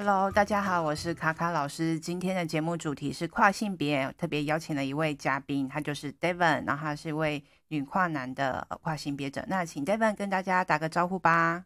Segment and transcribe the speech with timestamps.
[0.00, 7.42] Hello，大家好，我是卡卡老师，今天的节目主题是跨性别，特别邀请了一位嘉宾，他就是 Devon，然后他是一位。
[7.66, 11.64] 女跨男的跨性别者，那请 Devon 跟大家打个招呼吧。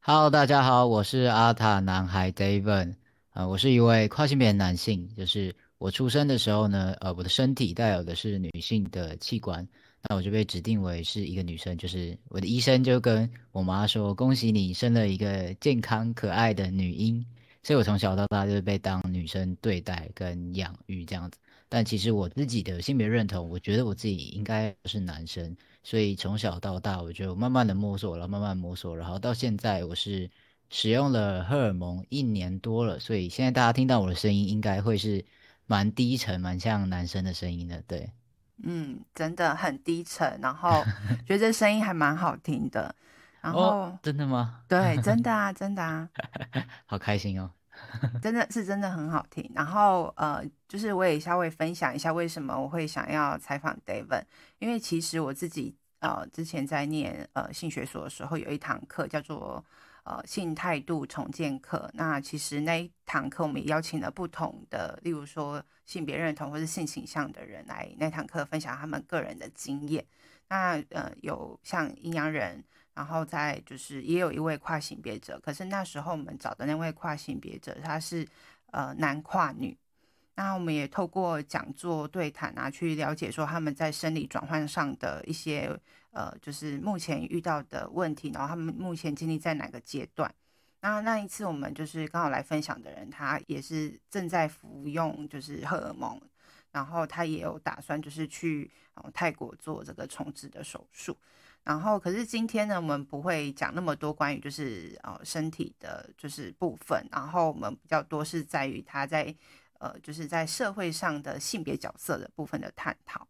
[0.00, 2.96] Hello，大家好，我是阿塔男孩 Devon，
[3.32, 9.66] 呃，我是一位跨性别男性，就是我出生的时候呢，呃，我的身体带有的是女性的器官，
[10.08, 17.24] 那我就被指定为是一个女生，就是我的医生就跟我妈说，恭喜你生了一个健康可爱的女婴，
[17.62, 21.38] 所以我从小到大就是被当女生对待跟养育这样子。
[21.68, 30.28] 但其实我自己的性别认同，我觉得我自己应该是男生，所以从小到大我就慢慢的摸索了，慢慢摸索，然后到现在我是
[30.70, 35.24] 使用了荷尔蒙一年多了，所以现在大家听到我的声音应该会是
[35.66, 38.10] 蛮低沉、蛮像男生的声音的，对，
[38.62, 40.82] 嗯，真的很低沉，然后
[41.26, 42.94] 觉得声音还蛮好听的，
[43.40, 44.60] 然后、哦、真的吗？
[44.68, 46.08] 对，真的啊，真的啊，
[46.86, 47.50] 好开心哦。
[48.20, 54.24] 真的是真的很好听，然后呃，就是我也稍微分享一下为什么我会想要采访 David，
[54.58, 59.64] 因为其实我自己呃之前在念呃性学所的时候，有一堂课叫做
[60.04, 70.04] 呃性态度重建课，那其实那一堂课我们也邀请了不同的，例如说性别认同或是性倾向的人来那堂课分享他们个人的经验，
[70.48, 72.64] 那呃有像阴阳人。
[72.92, 78.26] 然后再就是也有一位跨性别者，可是那时候我们找的那位跨性别者，他是
[78.72, 79.74] 呃男跨女。
[80.42, 85.78] 那我们也透过讲座对谈啊，去了解说他们在生理转换上的一些
[86.12, 90.34] 呃，就是目前遇到的问题，然后他们目前经历在哪个阶段。
[90.80, 96.18] 那那一次我们就是刚好来分享的人，他也是正在服用就是荷尔蒙，
[96.72, 98.70] 然后他也有打算就是去
[99.12, 101.14] 泰国做这个重置的手术。
[101.62, 107.06] 然后，可是今天呢，我们不会讲那么多关于就是呃身体的，就是部分。
[107.12, 109.34] 然后我们比较多是在于他在
[109.80, 113.26] 呃就是在社会上的性别角色的部分的探讨。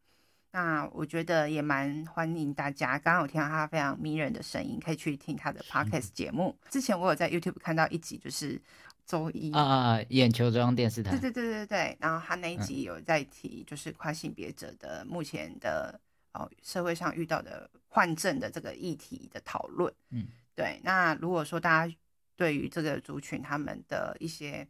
[0.52, 6.54] 那我觉得也蛮欢迎大家，刚刚我听到他非常迷人的声音，可以去听他的 podcast 节目。
[6.68, 8.60] 之前我有在 YouTube 看到一集，就是
[9.06, 11.96] 周一啊啊眼球中央电视台，对对对对对。
[11.98, 15.98] 然后他那一集有在提，就是跨性别者的目前的。
[16.32, 20.80] 哦，社会上遇到的换证的这个议题的讨论，嗯，对。
[20.84, 21.92] 那如果说大家
[22.36, 24.64] 对于这个族群他们的一些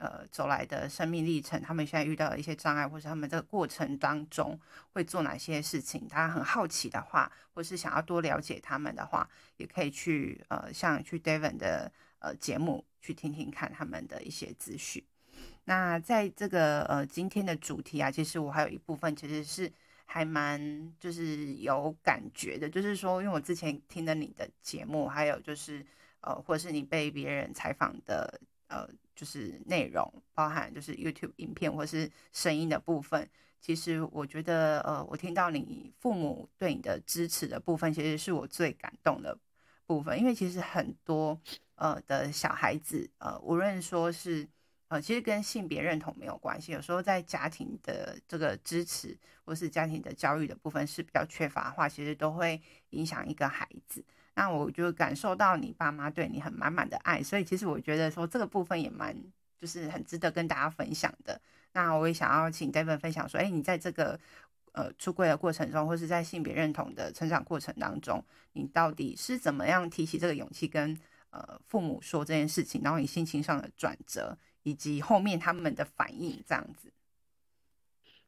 [0.00, 4.58] 呃走来的生命历程，他们现在遇到的一些障碍，或是他们这个过程当中
[4.92, 15.04] 会做哪些事情，大家很好奇的话，或是想要多了解他们的话，也可以去呃像去 Devon 的呃节目去听听看他们的一些资讯。
[15.64, 19.72] 那在这个呃今天的主题啊，其实我还有一部分其实是。
[20.08, 25.84] 还蛮就是有感觉的，就是说，因为我之前听了你的节目，还有就是
[26.20, 33.28] 呃，或是你被别人采访的呃，就是内容，包含就是 YouTube 影片或是声音的部分，
[33.60, 39.36] 其实我觉得呃，我听到你父母对你的支持的部分，其实是我最感动的
[39.86, 41.40] 部分，因为其实很多
[41.74, 44.46] 呃的小孩子呃，无论说是。
[44.88, 46.70] 呃，其实跟性别认同没有关系。
[46.70, 54.04] 有时候在家庭的这个支持，或是家庭的教育的部分是比较缺乏的话，其实都会影响一个孩子。
[54.36, 59.16] 那我就感受到你爸妈对你很满满的爱，所以其实我觉得说这个部分也蛮
[59.58, 61.40] 就是很值得跟大家分享的。
[61.72, 64.16] 那我也想要请 David 分享说，哎，你在这个
[64.70, 70.96] 呃出柜的过程中，或是在性别认同的成长过程当中，你到底是怎么样提起这个勇气跟
[71.30, 74.38] 呃父母说这件事情，然后你心情上的转折？
[74.62, 76.92] 以及后面他们的反应这样子，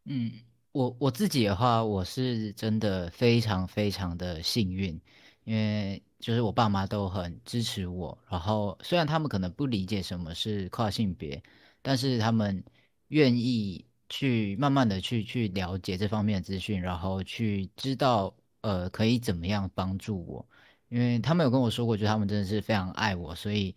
[0.04, 0.30] 嗯，
[0.70, 5.00] 我我自己的话，我是真的非常非常的幸运，
[5.48, 11.42] 因为就是我爸妈都很支持我，然后虽然他们可能不理解什么是跨性别，
[11.80, 12.62] 但是他们
[13.08, 20.46] 愿意去慢慢的去去了解这方面的资讯，然后去知道呃可以怎么样帮助我，
[20.88, 23.74] 因为他们有跟我说过，就他们真的是非常爱我，所以。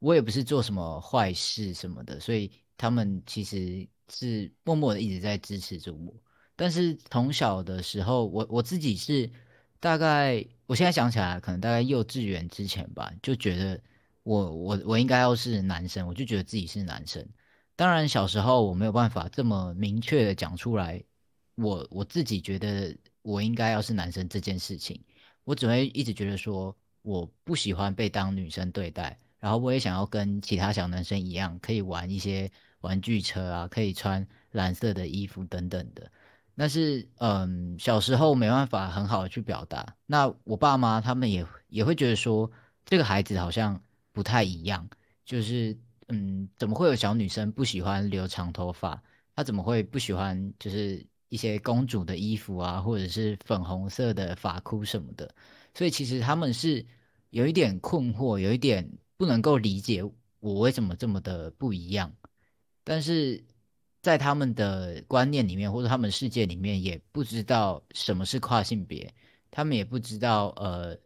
[0.00, 6.12] 我也不是做什么坏事什么的，所以他们其实是默默的一直在支持着我。
[6.54, 9.30] 但是从小的时候，我我自己是
[9.80, 13.80] 大概，我现在想起来，可能大概幼稚园之前吧，就觉得
[14.22, 17.26] 我我我应该要是男生，我就觉得自己是男生。
[17.76, 21.02] 当然小时候我没有办法这么明确的讲出来，
[21.54, 25.00] 我我自己觉得我应该要是男生这件事情，
[25.44, 26.76] 我只会一直觉得说。
[27.04, 32.50] 我不喜欢被当女生对待，然后我也想要跟其他小男生一样，可以玩一些
[32.80, 36.10] 玩具车啊，可以穿蓝色的衣服等等的。
[36.56, 39.96] 但是，嗯，小时候没办法很好的去表达。
[40.06, 42.50] 那我爸妈他们也也会觉得说，
[42.84, 43.80] 这个孩子好像
[44.12, 44.88] 不太一样，
[45.24, 45.76] 就是，
[46.08, 49.02] 嗯，怎么会有小女生不喜欢留长头发？
[49.34, 55.34] 她怎么会不喜欢就是一些公主的衣服啊，或者是粉红色的发箍什么的？
[55.74, 56.86] 所以其实他们是
[57.30, 60.04] 有一点困惑，有一点不能够理解
[60.38, 62.12] 我为什么这么的不一样。
[62.84, 63.42] 但是
[64.04, 69.12] 在他们的观念里面，或者他们世界里面，也不知道什么是跨性别，
[69.50, 70.96] 他们也不知道呃，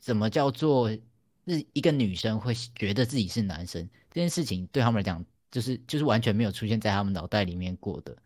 [0.00, 5.22] 什么叫做是一个女生会觉得自己是男生这件事情，对他们来讲。
[5.52, 8.16] 就是就是完全没有出现在他们脑袋里面过的，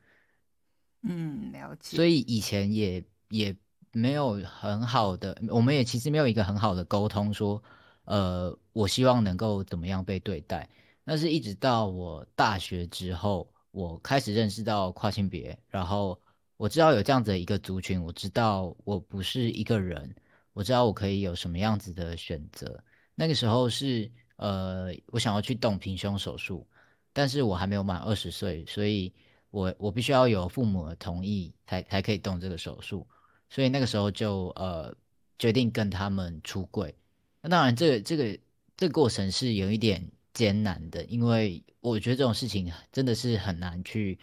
[1.02, 1.96] 嗯，了解。
[1.96, 3.56] 所以以前也也
[3.90, 7.60] 没有很好的，我们也其实没有一个很好的沟通，说，
[8.04, 10.70] 呃，我希望能够怎么样被对待。
[11.04, 16.18] 但是一直到我大学之后，我开始认识到跨性别，然后
[16.56, 20.16] 我知道有这样子的一个族群，我知道我不是一个人，
[20.54, 22.82] 我知道我可以有什么样子的选择。
[23.14, 26.66] 那个时候是，呃，我想要去动平胸手术。
[27.12, 29.12] 但是我还没有满二十岁，所以
[29.50, 33.06] 我我必须要有父母的同意才才可以动这个手术，
[33.50, 34.94] 所以那个时候就呃
[35.38, 36.94] 决定跟他们出柜。
[37.42, 38.38] 那当然，这个这个
[38.74, 44.18] 这个过程是有一点艰难的，因为我觉得这种事情真的是很难去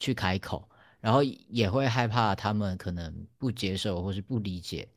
[0.00, 0.68] 去开口，
[1.00, 4.88] 然后也会害怕他们可能不接受或是不理解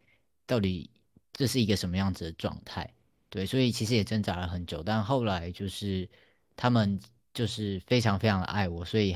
[0.48, 0.90] 到底
[1.34, 2.90] 这是一个什么样子的状态。
[3.30, 6.10] 对，所以其实也挣扎了很久，但后来就是
[6.56, 7.00] 他们。
[7.34, 9.16] 就是非常非常的爱我，所以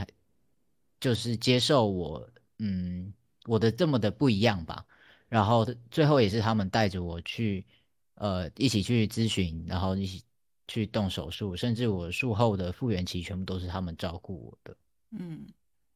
[1.02, 2.30] 就是接受我，
[2.60, 3.13] 嗯，
[3.44, 4.86] 我的这么的不一样吧。
[5.28, 7.66] 然后最后也是他们带着我去，
[8.13, 10.24] 呃，一起去咨询，然后一起
[10.68, 14.78] 去动手术，甚至我术后的复原期全部都是他们照顾我的。
[15.12, 15.46] 嗯，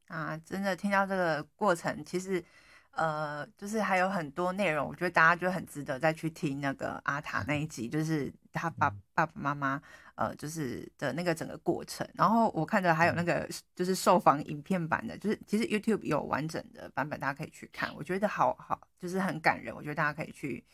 [0.08, 2.44] 啊，真的听到这个过程，其实。
[2.92, 9.82] 呃，就是还有很多内容，我觉得大家就很值得再去听那个阿塔那一集，就是他爸爸爸妈妈
[10.16, 12.06] 呃，就是的那个整个过程。
[12.16, 17.94] 然后我看着还有那个就是受访影片版的，就是其实 YouTube 有完整的版本，大家可以去看。
[17.96, 19.74] 我觉得好好，就是很感人。
[19.74, 20.66] 我觉得大家可以去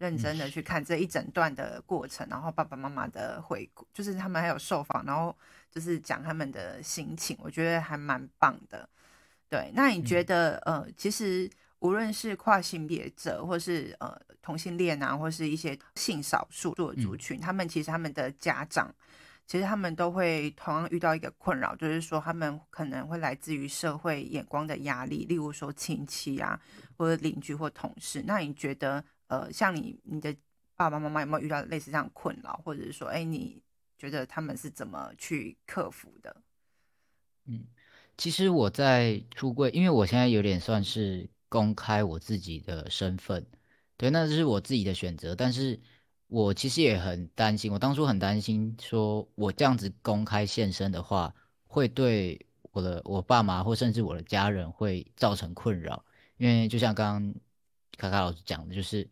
[0.00, 5.32] 认真的去看这一整段的过程，然后爸爸妈妈的回顾，就是他们还有受访，然后
[5.70, 8.88] 就是讲他们的心情，我觉得还蛮棒的。
[9.48, 11.48] 对，那你觉得呃，其实。
[11.82, 18.94] 无论是跨性别者，或是呃同性恋啊，或是一些性少数的族群，嗯，他们其实他们的家长，
[19.46, 26.60] 其实他们都会同样遇到一个困扰，就是说他们可能会来自于社会眼光的压力，例如说亲戚啊，
[26.98, 28.22] 或者邻居或同事。
[28.26, 30.36] 那你觉得呃，像你你的
[30.76, 33.62] 爸爸妈妈有没有遇到类似这样困扰，或者是说，哎，你
[33.96, 36.36] 觉得他们是怎么去克服的？
[37.46, 37.64] 嗯，
[38.18, 41.30] 其实我在出柜，因为我现在有点算是。
[41.52, 43.44] 公开我自己的身份，
[43.96, 45.34] 对，那这是我自己的选择。
[45.34, 45.80] 但是
[46.28, 51.34] 我其实也很担心，我当初很担心，说我这样子公开现身的话，
[51.66, 56.04] 会对我的我爸妈或甚至我的家人会造成困扰。
[56.36, 57.34] 因为就像刚刚
[57.96, 59.08] 卡卡老师讲的，就是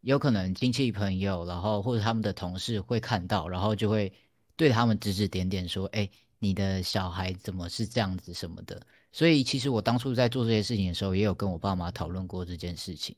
[0.00, 4.12] 有可能亲戚朋友，然后或者他们的同事会看到，然后就会
[4.56, 8.80] 对他们指指点点，说：“哎，你的小孩怎么是这样子什么的。”
[9.12, 13.14] 所以其实我当初在做这些事情的时候，也有跟我爸妈讨论过这件事情。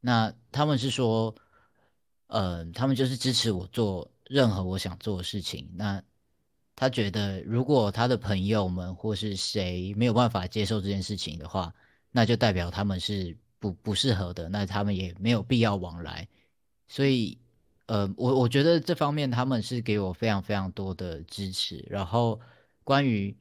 [0.00, 1.34] 那他们是说，
[2.28, 5.70] 呃，他们就是支持我做任何我想做的事情。
[5.74, 6.02] 那
[6.74, 11.74] 他觉得，如果他的朋友们或是谁没有办法接受这件事情的话，
[12.10, 13.36] 那就代表他们是
[13.70, 16.28] 不不适合的，那他们也没有必要往来。
[16.88, 17.38] 所以，
[17.86, 21.84] 呃，我我觉得这方面他们是给我非常非常多的支持。
[21.90, 22.40] 然后
[22.84, 23.36] 关于。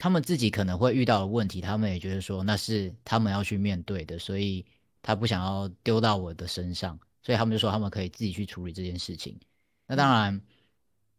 [0.00, 4.64] 他们自己可能会遇到的问题，他们也觉得说那是他们要去面对的，所以
[5.02, 9.36] 他不想要丢到我的身上，所以他们就说他们可以自己去处理这件事情。
[9.88, 10.40] 那当然，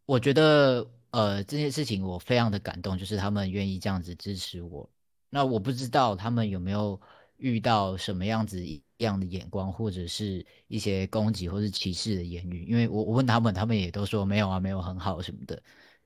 [0.06, 4.88] 我觉得呃这件事情我非常的感动，就是他们愿意这样子支持我。
[5.28, 6.98] 那我不知道他们有没有
[7.40, 15.62] 遇到什么样子一样的眼光，或者是一些攻击或是歧视的言语，因为我我问他们，他们也都说没有啊，没有很好什么的。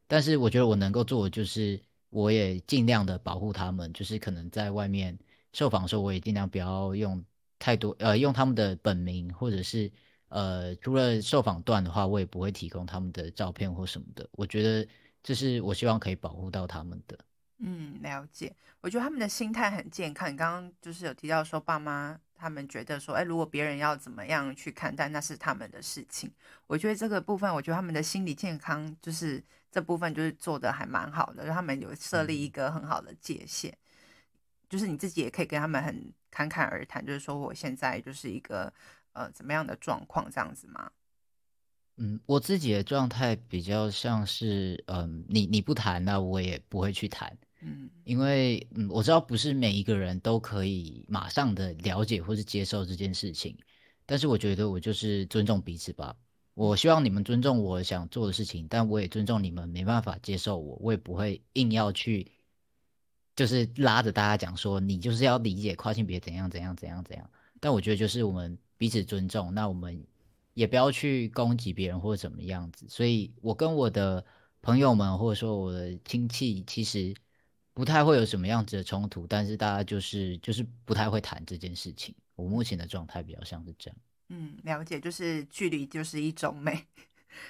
[0.07, 1.81] 但是我觉得我能够做的就是。
[2.15, 5.19] 我也尽量的保护他们，就是可能在外面
[5.53, 7.25] 受访的时候，我也尽量不要用
[7.59, 9.91] 太多，呃，用他们的本名，或者是
[10.29, 14.29] 呃，除了受访段的话，我也不会提供他们的照片或什么的。
[14.31, 14.87] 我觉得
[15.25, 17.19] 这是我希望可以保护到他们的。
[17.67, 18.55] 嗯，了解。
[18.83, 20.31] 我觉得他们的心态很健康。
[20.31, 26.31] 你刚刚就是有提到说，爸妈他们觉得说，哎，如果别人要怎么样去看待，那是他们的事情。
[26.67, 33.77] 我觉得这个部分，我觉得他们的心理健康就是这部分就是做的还蛮好的，他们有设立一个很好的界限，嗯、
[34.69, 38.71] 就是你自己也可以跟他们很侃侃而谈，就是说我现在就是一个
[39.15, 40.91] 呃怎么样的状况这样子吗？
[41.97, 53.57] 嗯，我自己的状态比较像是，嗯，你你不谈，那我也不会去谈，嗯，因为嗯，我知道不是每一个人都可以马上的了解或是接受这件事情，
[54.07, 56.15] 但是我觉得我就是尊重彼此吧，
[56.55, 62.31] 我希望你们尊重我想做的事情，但我也尊重你们没办法接受我，我也不会硬要去，
[63.35, 67.31] 就是拉着大家讲说你就是要理解跨性别怎样怎样怎样怎样，
[67.61, 70.05] 但我觉得就是我们彼此尊重，那我们。
[70.55, 74.25] 也不要去攻击别人或者怎么样子，所以我跟我的
[74.63, 77.13] 朋友们或者说我的亲戚其实
[77.75, 82.15] 不太会有什么样子的冲突，但是大家就是就是不太会谈这件事情。
[82.37, 83.97] 我目前的状态比较像是这样。
[84.29, 86.87] 嗯，了解，就是距离就是一种美，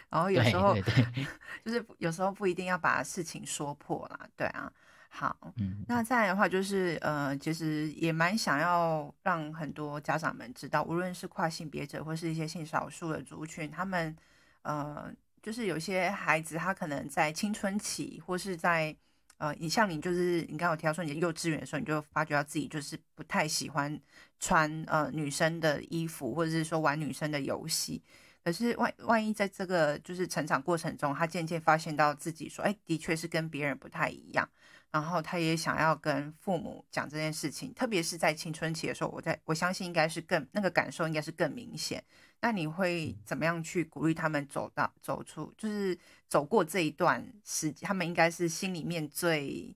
[0.08, 0.74] 然后有时候
[1.64, 4.72] 就是有时候不一定要把事情说破啦，对啊。
[5.08, 14.16] 好，嗯，那再来的话就是，呃，其实也蛮想要让很多家长们知道，无论是跨性别者或是一些性少数的族群，他们，
[14.62, 15.08] 呃，
[15.40, 18.96] 就是有些孩子他可能在青春期或是在，
[19.38, 24.00] 呃，你像你就是你刚刚有提到说你的幼稚园的时候，你就发觉到自己就是不太喜欢
[24.38, 28.02] 穿呃女生的衣服，或者是说玩女生的游戏。
[28.44, 34.48] 可是万万一在这个就是成长过程中，他渐渐发现到自己说，哎，的确是跟别人不太一样。
[34.90, 42.04] 然后他也想要跟父母讲这件事情，特别是在青春期的时候，我在我相信应该是更那个感受应该是更明显。
[42.44, 45.98] 那你会怎么样去鼓励他们走到走出，就是
[46.28, 47.86] 走过这一段时间？
[47.86, 49.74] 他们应该是心里面最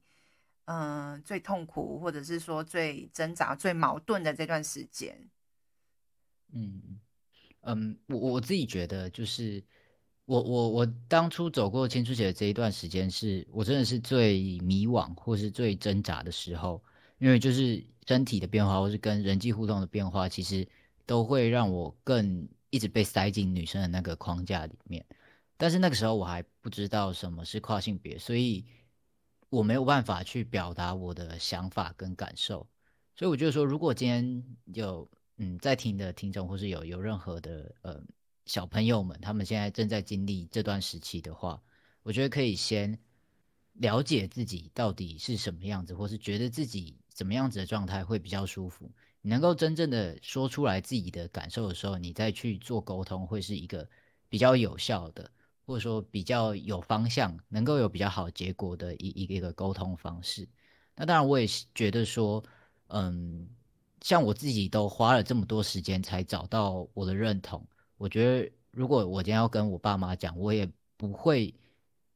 [0.66, 5.30] 嗯、最痛苦，或者是说最挣扎、最矛盾的这段时间。
[6.52, 7.00] 嗯
[7.62, 9.64] 嗯，我我自己觉得就是。
[10.26, 16.84] 我我我当初走过青春期的这一段时间是，是我真的是最迷惘或是最挣扎的时候，
[17.16, 20.68] 因为就是身体的变化或是跟人际互动的变化，其实
[21.06, 25.04] 都会让我更一直被塞进女生的那个框架里面。
[25.56, 28.64] 但是那个时候我还不知道什么是跨性别，所以
[29.48, 32.66] 我没有办法去表达我的想法跟感受。
[33.16, 34.44] 所以我觉得说，如果今天
[34.74, 38.02] 有嗯在听的听众，或是有有任何的呃。
[38.46, 41.62] 小朋友们，他们现在正在经历这段时期的话，
[42.02, 42.98] 我觉得可以先
[43.74, 48.90] 了解自己到底是什么样子，或是觉得自己怎么样子的状态会比较舒服。
[49.28, 53.88] 能够真正的说出来自己的感受的时候，你再去做沟通，会是一个
[54.28, 55.30] 比较有效的，
[55.66, 60.48] 或者说比较有方向，能够有比较好结果的一一个一个沟通方式。
[60.96, 62.42] 那当然，我也觉得说，
[62.88, 63.48] 嗯，
[64.00, 67.64] 像我自己都花了这么多时间才找到我的认同。
[67.96, 71.54] 我觉得，如果我今天要跟我爸妈讲，我也不会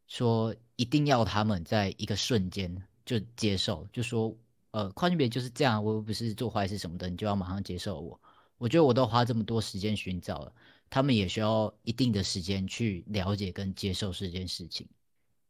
[0.09, 4.37] 说一定要他们在一个瞬间就接受，就说，
[4.73, 8.21] 呃，跨性别就是这样，我又不是做坏事什么的，你就要马上接受我。
[8.59, 10.53] 我觉得我都花这么多时间寻找了，
[10.89, 14.89] 他们也需要一定的时间去了解跟接受这件事情。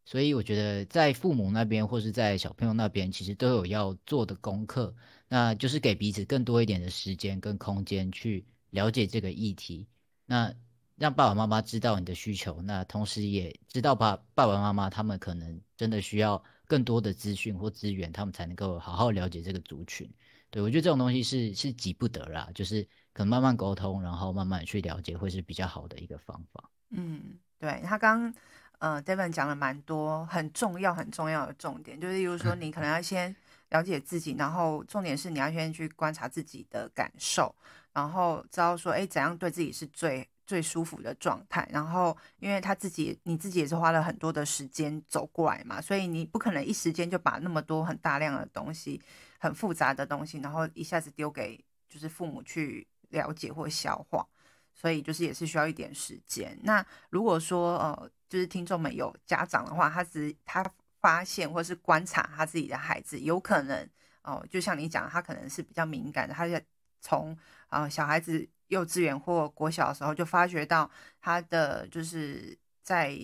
[0.04, 4.92] 所以我觉得，在父母那边或是在小朋友那边，其实都有要做的功课，
[5.28, 9.86] 那就是给彼此更多一点的时间跟空间去了解这个议题。
[10.26, 10.52] 那
[10.96, 20.10] 让爸爸妈妈知道你的需求，那同时也知道爸爸爸妈妈他们可能真的需要更多的资讯或资源，他们才能够好好了解这个族群。
[20.48, 26.70] 对，我觉得这种东西是是急不得啦，就是可能慢慢沟通，然后慢慢去了解，会是比较好的一个方法。
[26.88, 28.32] 嗯，对，他刚
[28.78, 33.36] 呃 David 讲了蛮多很重要很重要的重点，就是例如说你可能要先
[33.68, 37.54] 了解自己，然后重点是你要先去观察自己的感受。
[37.92, 41.68] 然后知道说，哎，怎样对自己是最最舒服的状态。
[41.72, 49.00] 然后，因为他自己，你自己也是花了很多的时间走过来嘛，所以你不可能一时间就把那么多很大量的东西、
[49.38, 54.26] 很复杂的东西，然后一下子丢给就是父母去了解或消化。
[54.74, 56.58] 所以就是也是需要一点时间。
[56.62, 60.64] 那如果说呃，就是听众们有家长的话，他只他
[60.98, 63.86] 发现或是观察他自己的孩子，有可能
[64.22, 66.64] 哦、就像你讲，他可能是比较敏感的，他在
[67.00, 73.18] 从啊，小孩子幼稚园或国小的时候就发觉到他的就是在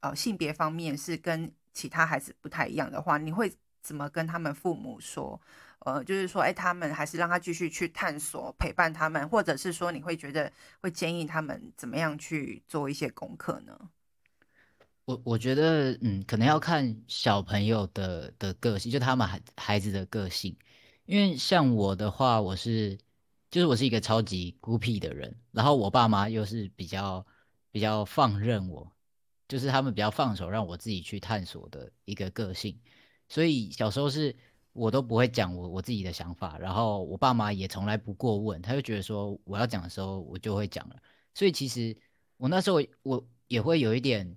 [0.00, 5.38] 呃性别方面是跟其他孩子不太一样的话，你会怎么跟他们父母说？
[5.80, 13.78] 呃，就是说，哎，他们还是让他继续去探索，陪伴他们，或者是说，你会觉得会建议他们怎么样去做一些功课呢？
[15.04, 20.56] 我我觉得，嗯，可能要看小朋友的的个性，就他们孩孩子的个性，
[21.04, 22.96] 因为像我的话，我是。
[23.54, 27.24] 就是我是一个超级孤僻的人，然后我爸妈又是比较
[27.70, 28.90] 比较放任我，
[29.46, 32.76] 就是他们比较放手让我自己去探索的一个个性，
[33.28, 34.34] 所以小时候是
[34.72, 40.96] 我都不会讲我我自己的想法，然后我爸妈也从来不过问，他就觉得说我要讲的时候我就会讲了，
[41.32, 41.96] 所以其实
[42.38, 44.36] 我那时候我也会有一点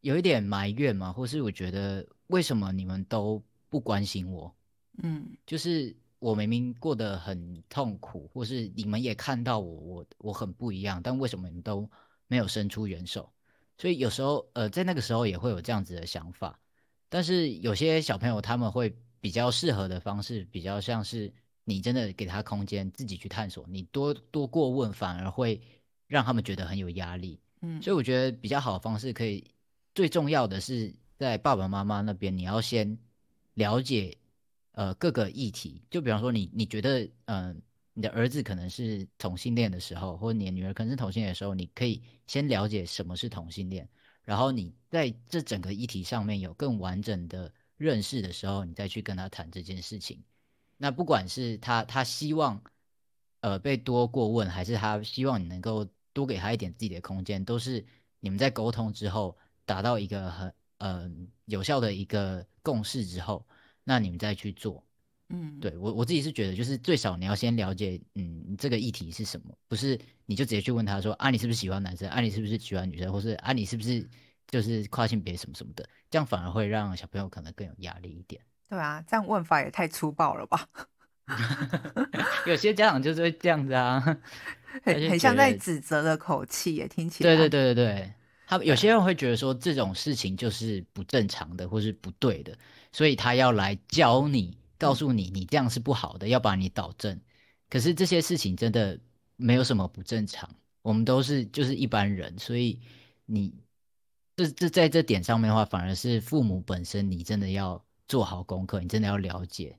[0.00, 4.56] 有一点埋怨嘛，或是我觉得为什么你们都不关心我，
[5.02, 5.94] 嗯，就是。
[6.22, 11.90] 我明明过得很痛苦，或是你们也看到我，我我很不一样，但为什么你们都
[12.28, 13.28] 没有伸出援手？
[13.76, 16.60] 所以有时候，呃，在那个时候也会有这样子的想法。
[17.08, 21.32] 但是有些小朋友他们会比较适合的方式，比较像是
[21.64, 23.66] 你真的给他空间，自己去探索。
[23.68, 25.60] 你多多过问，反而会
[26.06, 27.40] 让他们觉得很有压力。
[27.62, 29.44] 嗯，所以我觉得比较好的方式，可以
[29.92, 32.96] 最重要的是在爸爸妈妈那边，你要先
[33.54, 34.16] 了解。
[34.72, 37.56] 呃，各个议题，就比方说你，你觉得，嗯、呃，
[37.92, 43.86] 你的儿子可能是同性恋的时候，或者你的女儿可能是同性恋的时候，你可以先了解什么是同性恋，
[44.24, 50.22] 然后你在这整个议题上面有更完整的认识的时候，你再去跟他谈这件事情。
[50.78, 52.58] 那不管是他他希望，
[53.40, 57.84] 呃，被多过问，还是他希望你能够多给他一点自己的空间，都是
[58.20, 59.36] 你们在沟通之后
[59.66, 60.48] 达到一个很
[60.78, 61.10] 嗯、呃、
[61.44, 63.46] 有效的一个共识之后。
[63.84, 64.82] 那你们再去做，
[65.28, 72.08] 嗯，对，我我自己是觉得，就是最少你要先了解，嗯，这个议题是什么，不是你就直接去问他说啊，你是不是喜欢男生？
[72.08, 73.12] 啊，你是不是喜欢女生？
[73.12, 74.08] 或是啊，你是不是
[74.48, 75.88] 就是跨性别什么什么的？
[76.10, 78.40] 这样反而会让小朋友可能更有压力一点。
[78.68, 80.68] 对啊，这样问法也太粗暴了吧？
[82.46, 84.00] 有些家长就是会这样子啊，
[84.84, 87.36] 很很像在指责的口气，也听起来。
[87.36, 88.12] 对对对对对。
[88.46, 92.58] 他有些人会觉得说，这种事情就是不正常的，或是不对的，
[92.92, 97.18] 所以他要来教你，告诉你你这样是不好的，要把你导正。
[97.70, 99.00] 可是这些事情真的
[99.36, 100.50] 没有什么不正常，
[100.82, 102.78] 我们都是就是一般人，所以
[103.24, 103.54] 你
[104.36, 109.78] 这这在这点上面的话，反而是父母本身，你真的要做好功课，你真的要了解。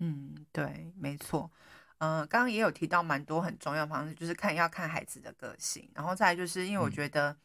[0.00, 1.48] 嗯，对，没错。
[1.98, 7.30] 嗯、呃，刚刚也有提到蛮多很重要的方式，就是看要看孩子的个性，然后再来就是因为我觉得。
[7.30, 7.36] 嗯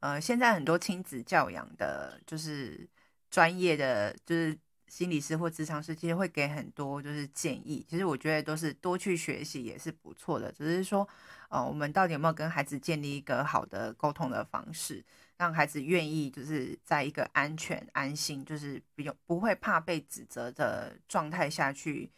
[0.00, 2.88] 呃，现在很多亲子教养的，就是
[3.30, 4.56] 专业的，就是
[4.88, 7.84] 心理师或咨商师，其实会给很多就是建议。
[7.88, 10.52] 其实我觉得都是多去学习也是不错的。
[10.52, 11.06] 只是说，
[11.48, 15.04] 呃，我们到底有没有跟孩子建立一个好的沟通的方式，
[15.38, 22.10] 让孩子愿意就是在一个安全、安心，就是不用不会怕被指责的状态下去，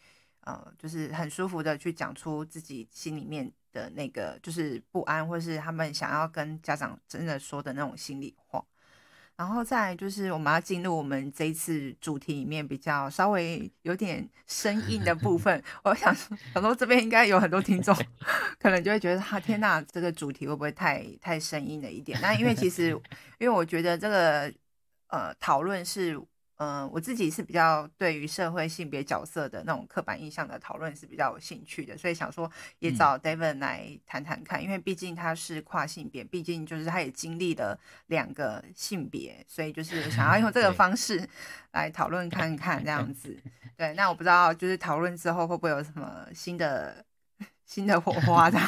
[0.49, 3.51] 呃，就是很舒服的去讲出自己心里面。
[3.71, 8.65] 的那个就是不安，或是他们想要跟家长真的说的那种心里话，
[9.35, 15.63] 然后再就是我们要进入我们这一次主题里面比较稍微有点生硬的部分。
[15.85, 17.95] 我想说，想说这边应该有很多听众，
[18.59, 22.19] 可能就会觉得哈，天哪，这个主题会不会太太生硬了一点？
[22.23, 22.89] 那因为其实，
[23.37, 24.51] 因为我觉得这个
[25.09, 26.19] 呃讨论是。
[26.59, 41.25] 嗯、呃，我自己是比较对于社会性别角色的那种刻板印象的讨论是比较有兴趣的，所以想说也找 David 来谈谈看，嗯、因为毕竟他是跨性别，毕竟就是他也经历了两个性别，所以就是想要用 这个方式
[41.71, 43.41] 来讨论看看这样子。
[43.77, 47.05] 对，那我不知道就是讨论之后会不会有什么新的
[47.65, 48.59] 新的火花的。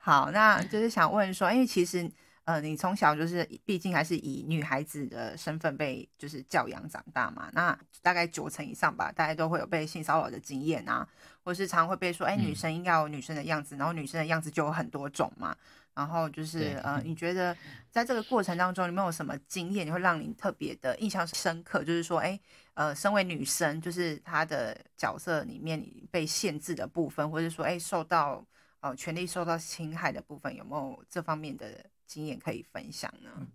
[0.00, 2.10] 好，那就是想问说，因为其实。
[2.48, 11.06] 呃，你从小就是，毕竟还是以女孩子的身份被就是教养长大嘛，那大概九成以上吧，大家都会有被性骚扰的经验啊，
[11.44, 15.54] 或是常会被说，哎、欸，女生应该有女生的样子，然后女生的样子就有很多种嘛，
[15.92, 17.54] 然后就是呃，你觉得
[17.90, 21.84] 在这个过程当中，你没有什么经验，你会让你特别的印象深刻？
[21.84, 22.40] 就是说，哎、欸，
[22.72, 28.42] 呃，身为女生，就是她的角色里面被限制的部分，或者说，哎、欸，受到
[28.80, 31.84] 呃权利受到侵害的部分，有没有这方面的？
[32.08, 33.46] 经验可以分享呢？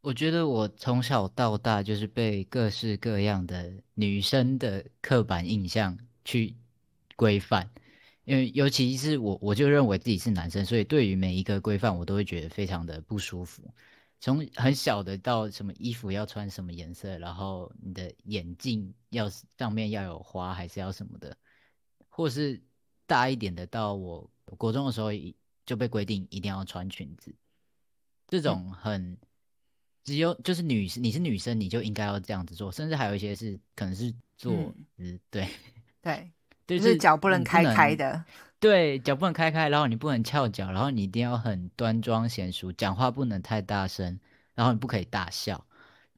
[0.00, 6.56] 我觉得我从小到大就是被各式各样的女生的刻板印象去
[7.14, 7.70] 规范，
[8.24, 13.62] 因为尤其是我，我就认为自己是男生，所以对于每一个规范，我都会觉得非常的不舒服。
[14.18, 21.36] 从很小的到什么衣服要穿什么颜色，然后你的眼镜要上面要有花，还是要什么的，
[22.08, 22.60] 或是
[23.06, 25.12] 大一点的，到我国中的时候
[25.66, 27.34] 就被规定一定要穿裙子。
[28.28, 29.18] 这种很
[30.04, 35.48] 只有就是女生，你是女生，你就应该要这样子做，甚至还有一些是可能是坐姿，对
[36.02, 36.30] 对，
[36.66, 38.24] 就是脚不能开开的，
[38.58, 44.18] 对，脚不能开开，然后你不能翘脚，然后你一定要很端庄娴淑，讲话不能太大声，
[44.54, 45.66] 然后你不可以大笑，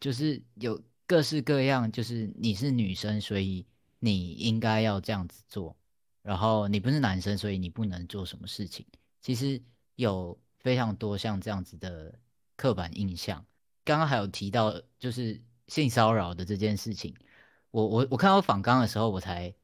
[0.00, 3.66] 就是有各式各样，就是你是女生，所以
[3.98, 5.76] 你应该要这样子做。
[6.22, 8.86] 然后你不是男生，所以你不能做什么事情。
[9.24, 9.58] 其实
[9.96, 12.14] 有非常多像这样子的
[12.56, 13.42] 刻板印象。
[13.82, 17.14] 刚刚还有提到就是性骚扰的这件事情，
[17.70, 19.54] 我我我看到访纲的时候，我才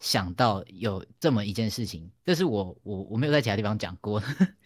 [0.00, 4.20] 想到有这么一件事情，这是我我我没有在其他地方讲过。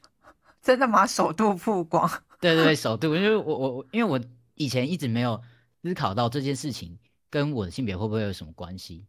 [0.62, 1.06] 真的吗？
[1.06, 2.08] 首度曝光？
[2.40, 4.18] 对对对，首度，因为我我因为我
[4.54, 5.42] 以前一直没有
[5.82, 9.04] 思考到这件事情跟我的性别会不会有什么关系。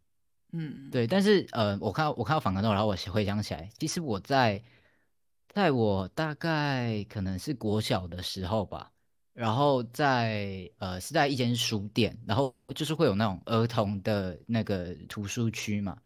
[0.52, 4.62] 嗯，对，但是呃，我看到我看到访谈之后，然后我回想起来，其实我在
[5.50, 8.92] 在我大概可能是国小的时候吧，
[9.34, 15.98] 然后在呃是在一间书店，然后就是会有那种儿童的那个图书区嘛，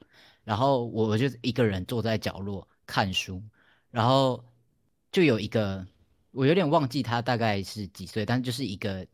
[0.43, 3.41] 然后我就一个人坐在角落看书，
[3.91, 4.43] 然后
[5.11, 5.85] 就有一个
[6.31, 9.05] 我有点忘记他大概是几岁，但就是一个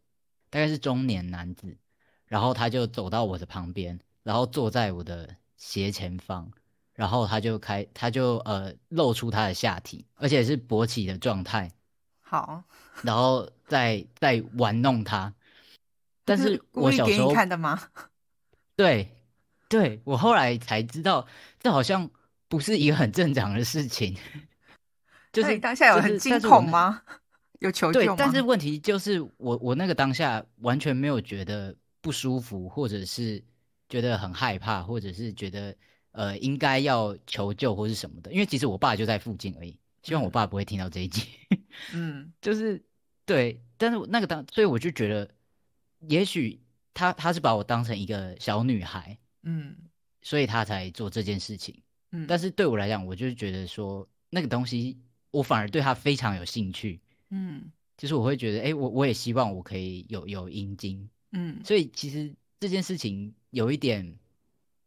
[0.49, 1.77] 大概是中年男子，
[2.25, 3.99] 然后他就走到我的旁边。
[4.21, 6.51] 然后坐在我的斜前方，
[6.99, 11.71] 然后他就开，他就呃露出他的下体，而且是勃起的状态。
[12.19, 12.61] 好，
[13.03, 15.33] 然后再再玩弄他。
[16.25, 17.81] 但是我小时候看的吗？
[18.75, 19.09] 对，
[19.69, 21.25] 对我后来才知道，
[21.57, 22.09] 这好像
[22.49, 24.17] 不是一个很正常的事情。
[25.31, 27.01] 就是当下有很惊恐吗？
[27.59, 28.05] 有求救吗？
[28.07, 33.41] 对，但是问题就是我我那个当下完全没有觉得不舒服，或者是。
[33.91, 35.75] 觉得很害怕，或者是觉得
[36.11, 39.77] 呃应该要求救或是什么的，因为其实我爸就在附近而已。
[40.01, 41.23] 希望我爸不会听到这一集。
[41.93, 42.81] 嗯， 就是
[43.25, 45.29] 对，但是那个当，所以我就觉得，
[46.07, 46.59] 也许
[46.93, 49.75] 他他是把我当成一个小女孩，嗯，
[50.21, 51.81] 所以他才做这件事情。
[52.11, 54.97] 嗯，但是对我来讲，我就觉得说那个东西，
[55.31, 57.01] 我反而对他非常有兴趣。
[57.29, 61.09] 嗯，就是我会觉得，哎，我我也希望我可以有有阴茎。
[61.33, 63.33] 嗯，所以其实这件事情。
[63.51, 64.15] 有一点，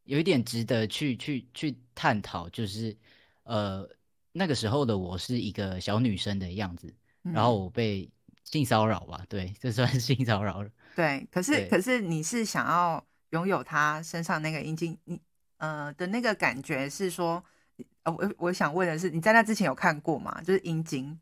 [0.04, 2.96] 有一点值得去去去探讨，就是，
[3.44, 3.88] 呃，
[4.32, 6.92] 那个时候的我是一个小女生的样子，
[7.24, 8.10] 嗯、然后我被
[8.44, 10.70] 性骚扰吧，对，这算是性骚扰了。
[10.96, 15.20] 对，可是可是你是想要拥有他身上那个阴茎，你
[15.58, 17.42] 呃的那个感觉是说，
[18.02, 20.42] 呃，我我想问的是，你在那之前有看过吗？
[20.42, 21.18] 就是阴茎，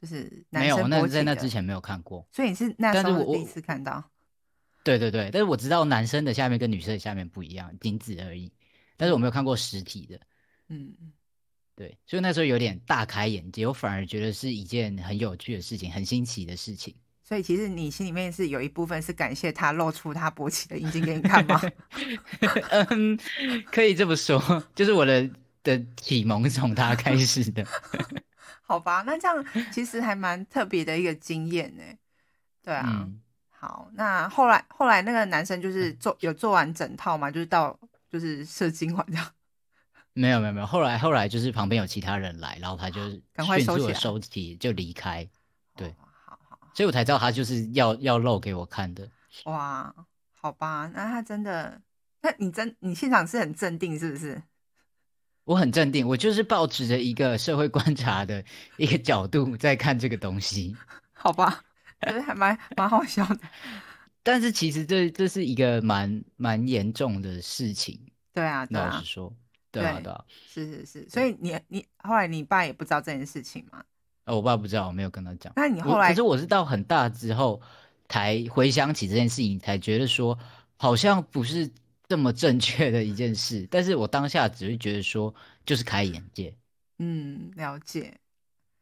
[0.00, 4.02] 就是男生没有，那在那之前没有看过，所以你是那时候第一次看到。
[4.88, 8.50] 对对对，但是我知道男生的下面跟女生的下面不一样，仅此而已。
[8.96, 10.18] 但是我没有看过实体的，
[10.68, 10.94] 嗯，
[11.76, 16.94] 对，所以那时候有点大开眼界，我反而觉得是一件很有趣的事情，很新奇的事情。
[17.22, 21.60] 所以其实你心里面是有一部分是感谢他露出他勃起的阴茎给你看吗？
[22.88, 23.18] 嗯，
[23.70, 25.30] 可以这么说，就是我的
[25.62, 27.62] 的启蒙从他开始的。
[28.64, 31.82] 好吧，那这样其实还蛮特别的一个经验呢。
[32.62, 32.86] 对啊。
[32.88, 33.20] 嗯
[33.60, 37.76] 好，那后来后来那个男生就是做有做完整套嘛，就是到
[38.08, 39.26] 就是射精完这样。
[40.14, 43.00] 没有没有没有，后来后来就是旁边有其他人来，然后他就
[43.32, 45.28] 赶快收起收起就离开。
[45.74, 45.94] 对，哦、
[46.24, 49.08] 好好，所以我才知道他就是要要露给我看的。
[49.46, 49.92] 哇，
[50.40, 51.80] 好吧，那他真的，
[52.22, 54.40] 那你真你现场是很镇定是不是？
[55.42, 58.44] 我很镇定，我就是抱持着一个社会观察的
[58.76, 60.76] 一个角度在看这个东西。
[61.12, 61.64] 好吧。
[62.02, 63.40] 觉得还蛮蛮好笑的，
[64.22, 68.00] 但是其实这这是一个蛮蛮严重的事情。
[68.32, 69.34] 对啊，对啊，老实说，
[69.72, 71.08] 对啊，对啊，是是是。
[71.08, 73.82] 所以你你后来你爸也不知道这件事情吗？
[74.26, 75.52] 哦，我爸不知道，我没有跟他讲。
[75.56, 77.60] 那你后来，可是我是到很大之后
[78.08, 80.38] 才回想起这件事情，才觉得说
[80.76, 81.68] 好像不是
[82.06, 83.66] 这么正确的一件事。
[83.70, 85.34] 但是我当下只是觉得说，
[85.64, 86.54] 就是开眼界。
[86.98, 88.20] 嗯，了解。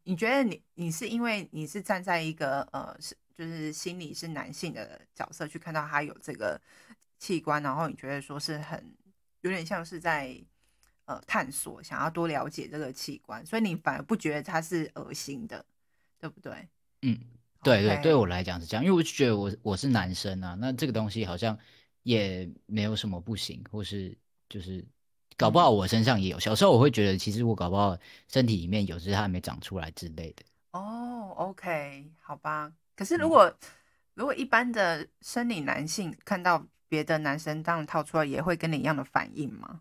[0.07, 6.61] 你觉得你你是因为你是站在一个呃是就是心里是男性的角色去看到他有这个
[7.19, 8.97] 器官，然后你觉得说是很
[9.40, 10.40] 有点像是在
[11.07, 15.66] 呃探索，想要多了解这个器官，所以你反而不觉得他是恶心的，
[16.21, 16.53] 对不对？
[17.03, 17.19] 嗯，
[17.64, 21.59] 对对.对我来讲是这样，因为我就觉得我我是男生啊，那这个东西好像
[22.05, 24.16] 也没有什么不行，或是
[24.49, 24.87] 就是。
[25.37, 26.40] 搞不好我身上也有。
[26.40, 27.96] 小时候我会觉得，其实我搞不好
[28.33, 30.44] 身体里面有，只是它还没长出来之类的。
[30.72, 32.72] 哦，OK，好吧。
[32.96, 33.55] 可是如果、嗯、
[34.14, 39.81] 如果一般的生理男性看到别的男生这样套出来，也会跟你一样的反应吗？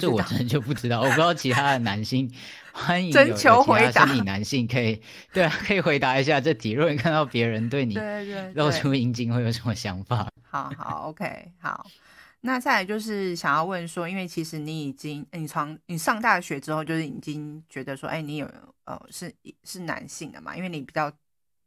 [0.00, 2.34] 这我真的就不知道，我不知道其他的男性
[2.72, 4.06] 欢迎 征求回答。
[4.06, 6.70] 生理男性可以对啊，可以回答一下这题。
[6.70, 7.98] 如果你看到别人对你
[8.54, 10.26] 露出阴茎，会有什么想法？
[10.48, 11.86] 好好，OK，好。
[12.44, 18.50] 那再来就是想要问说，因为其实你已经你从你上大学之后，就是已经觉得说，哎，你有
[18.84, 20.56] 呃是是男性的嘛？
[20.56, 21.10] 因为你比较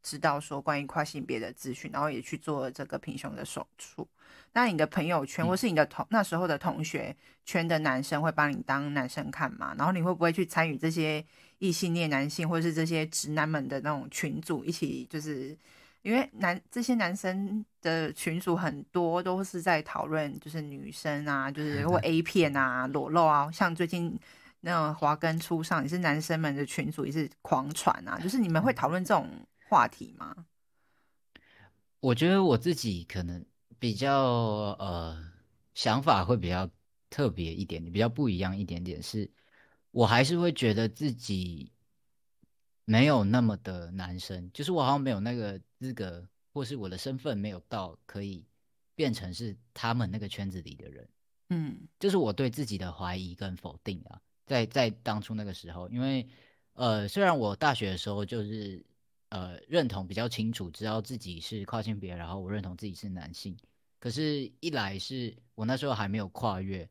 [0.04, 4.06] 知道说关于跨性别的资讯，然后也去做这个平胸的手术。
[4.52, 9.74] 那你的朋友圈或是你的同那时候的同学圈的男生会把你当男生看吗？
[9.78, 11.26] 然后你会不会去参与这些
[11.60, 15.58] 异性恋男性或是这些直男们的那种群组，一起就是
[16.06, 24.18] 因为男这些男生的群组很多都是在讨论就是女生啊，就是或 A 片啊裸露啊，像最近
[24.62, 29.28] 那种华根初上也是男生们的群组也是狂传啊，就是你们会讨论这种
[29.68, 30.46] 话题吗？
[32.00, 33.46] 我觉得我自己可能。
[33.78, 34.14] 比较
[34.80, 35.22] 呃，
[35.76, 36.68] 想法会比较
[37.10, 39.30] 特别一点点，比较不一样一点点是，
[39.92, 41.72] 我还是会觉得自己
[42.86, 48.44] 没有那么的男生，就是我好像没有那个资格，或是我的身份没有到可以
[48.96, 51.10] 变成是他们那个圈子里的人，
[51.50, 56.28] 嗯，就是我对自己的怀疑跟否定啊，在在当初那个时候，因为
[56.74, 58.84] 呃，虽然我大学的时候就是。
[59.30, 63.58] 呃，认同比较清楚，知道自己是跨性别，然后我认同自己是男性。
[64.00, 66.88] 可是，一来是我那时候还没有跨越，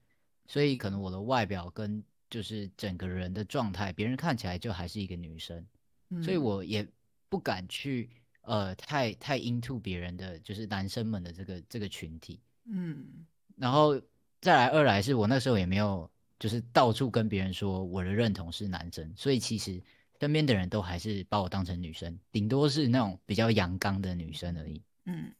[0.46, 5.64] 所以可能我的外表跟就是整个人的状态，别人看起来就还是一个女生，
[6.10, 6.86] 嗯、所以我也
[7.30, 8.10] 不敢去
[8.44, 12.40] 呃太太 into 别人的就是男生们的这个这个群体。
[12.64, 13.26] 嗯，
[13.56, 14.00] 然后
[14.40, 19.82] 再来二来是我那时候也没有就是到处跟别人说我的认同是男生，所以其实。
[20.20, 24.80] 身边的人都还是把我当成女生，顶多是那种比较阳刚的女生而已。
[25.04, 25.30] 嗯，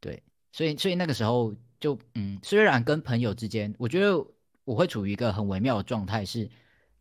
[0.00, 0.22] 对，
[0.52, 4.22] 所以所以那个时候就嗯，虽然跟朋友之间，我觉得
[4.64, 6.50] 我会处于一个很微妙的状态，是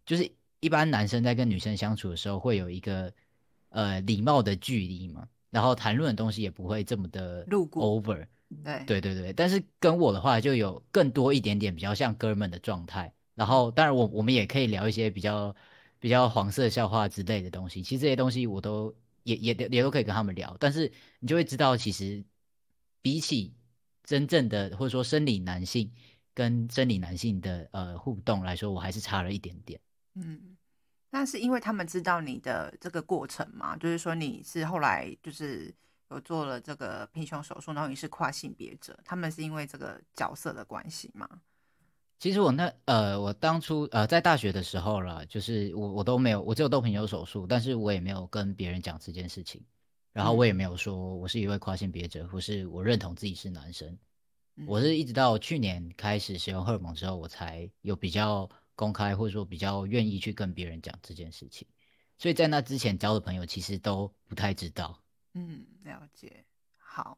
[0.06, 3.12] 就是一般男生在跟女生相处的时候，会有一个
[3.69, 8.27] 呃礼貌的距离嘛，然后谈论的东西也不会这么的 over。
[8.85, 15.55] 对对对对，但是跟我的话就有更多一点点比较像哥们的状态，然后当然我我们也可以聊一些比较。
[16.03, 22.21] 比较黄色笑话之类的东西，其实这些东西我都也也也都可以跟他们聊，但是你就会知道，其实
[23.01, 23.53] 比起
[24.03, 25.89] 真正的或者说生理男性
[26.33, 29.79] 跟生理男性的呃互动来说，我还是差了一点点。
[30.15, 30.57] 嗯，
[31.15, 35.71] 那是因为他们知道你的这个过程嘛，就是说你是后来就是
[36.10, 41.30] 有做了这个平胸手术，然后你是跨性别者，他们是因为这个角色的关系吗？
[42.17, 49.62] 其实我那呃，我当初呃在大学的时候啦，就是我我都没有，我只有动平胸手术，但是我也没有跟别人讲这件事情，
[50.13, 53.95] 然后我也没有说我是一位跨性别者，或是我认同自己是男生，
[54.65, 61.67] 我是一直到去年开始使用荷尔蒙之后，我才有比较公开或者说比较愿意去跟别人讲这件事情，
[62.17, 64.99] 所以在那之前交的朋友其实都不太知道。
[65.33, 66.45] 嗯，了解，
[66.77, 67.17] 好。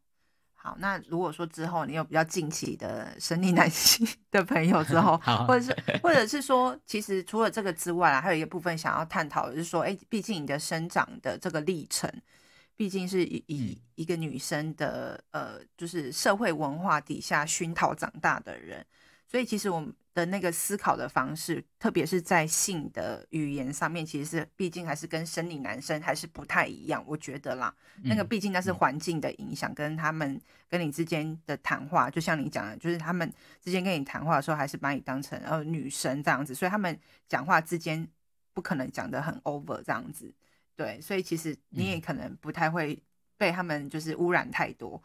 [0.54, 12.12] 好，那如果说之后你有比较近期的生理男性的朋友之后， 好或者是或者是说，其实除了这个之外啊，还有一个部分想要探讨的就是说，哎，毕竟你的生长的这个历程，
[12.76, 18.84] 毕竟是以以一个女生的呃，就是社会文化底下熏陶长大的人，
[19.28, 19.94] 所以其实我们。
[20.15, 27.75] 的那个思考的方式，特别是在性的语言上面，其实是毕竟还是跟生理男生还是不太一样，我觉得啦。
[27.97, 33.30] 嗯、那个毕竟那是环境的影响，跟他们跟你之间的谈话，就像你讲的，就是他们
[33.62, 36.97] 之间跟你谈话的时候，还是把你当成呃女生这样子，所以他们
[37.28, 38.08] 讲话之间
[38.54, 40.34] 不可能讲得很 over 这样子。
[40.78, 42.97] 对，所以其实你也可能不太会
[43.38, 45.04] 被他们就是污染太多。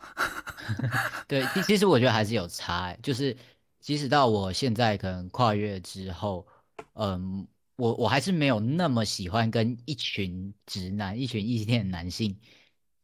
[1.26, 3.36] 对，其实我觉得还是有差、欸，就是。
[3.80, 6.46] 即使到我现在可能跨越之后，
[6.92, 12.38] 嗯，我我还是没有那么喜欢跟一群直男、一群异性恋男性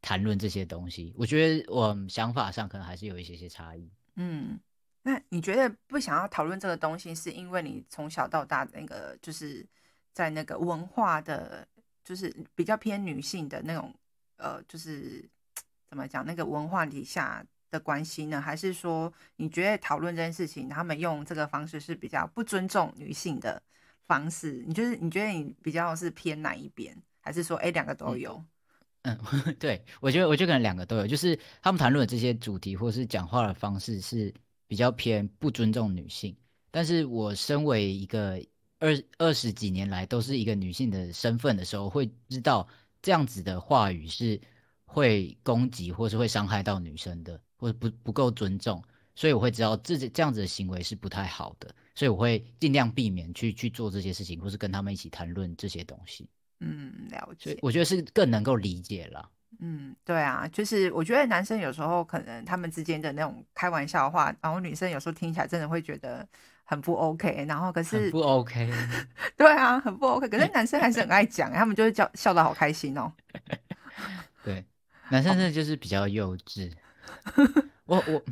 [0.02, 1.14] 谈论这些东西。
[1.16, 3.90] 我觉得我想法上可能还是有一些些差异。
[4.16, 4.60] 嗯，
[5.02, 9.66] 那你觉得不想要讨论这个东西，是因为你从小到大那个就是
[10.12, 11.66] 在那个文化的，
[12.04, 13.94] 就是比较偏女性的那种，
[14.36, 15.26] 呃，就是
[15.88, 18.40] 怎么讲那个文化底下的关系呢？
[18.40, 23.62] 还是说你觉得讨论这件事情，他们用这个方式是比较不尊重女性的
[24.06, 24.64] 方式？
[24.66, 26.96] 你就是你觉得你比较是偏哪一边？
[27.20, 28.42] 还是说哎，两个都有？
[29.02, 29.18] 嗯，
[29.58, 34.34] 对，我觉得我觉得可能两个都有，就是他们谈论的这些主题或是讲话的方式是
[34.66, 36.36] 比较偏不尊重女性。
[36.72, 38.44] 但是我身为一个
[38.78, 42.66] 二二十几年来都是一个女性的身份的时候，会知道
[43.00, 44.40] 这样子的话语是
[44.84, 47.40] 会攻击或是会伤害到女生的。
[47.56, 48.82] 或者不不够尊重，
[49.14, 56.28] 所以我会知道这这样子的行为是不太好的，所以我会尽量避免去去做这些事情，或是跟他们一起谈论这些东西。
[56.60, 57.58] 嗯，了解。
[57.62, 59.30] 我觉得是更能够理解了。
[59.60, 66.26] 嗯，对啊，就是我觉得男生有时候可能他们之间的那种开玩笑话，然后女生有时候听起来真的会觉得
[66.64, 68.70] 很不 OK，然后可是不 OK。
[69.36, 73.10] 对啊，很不 OK，可是男生还是很爱讲，他们就会叫笑得好开心哦。
[74.44, 74.64] 对。
[75.08, 76.70] 男生真的就是比较幼稚。
[77.86, 78.22] 我我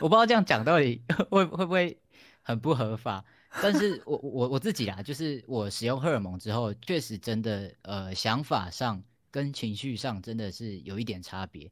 [0.00, 1.98] 我不知道这样讲到底会会不会
[2.42, 3.24] 很不合法，
[3.62, 11.70] 但是我我我自己啦，就是我使用荷尔蒙之后，确实真的呃想法上跟情绪上真的是有一点差别。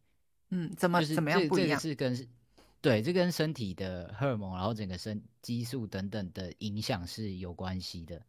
[0.50, 1.78] 嗯，怎么怎么样不一样？
[1.80, 2.28] 这个是跟
[2.80, 8.20] 对，这跟身体的荷尔蒙，然后整个身激素等等的影响是有关系的。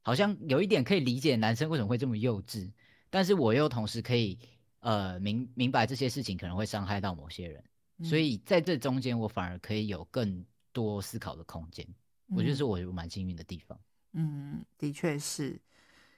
[0.00, 2.70] 好像有一点可以理解男生为什么会这么幼稚，
[3.10, 4.38] 但是我又同时可以
[4.86, 7.62] 呃明明白这些事情可能会伤害到某些人。
[8.04, 11.84] 所以在这中间，我反而可以有更多思考的空间。
[12.28, 13.76] 嗯、我觉得是我有蛮幸运的地方。
[14.12, 15.58] 嗯，的确是。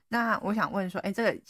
[0.09, 1.40] 那我想问说，哎、欸，这个